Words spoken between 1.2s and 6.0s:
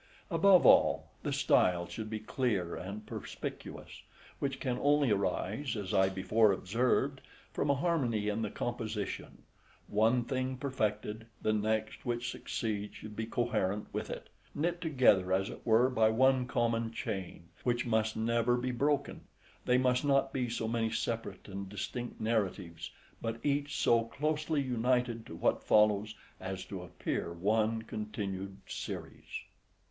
the style should be clear and perspicuous, which can only arise, as